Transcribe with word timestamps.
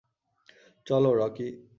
চলো, 0.85 1.13
রকি। 1.13 1.67